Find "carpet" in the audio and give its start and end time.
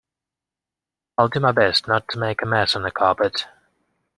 2.89-3.45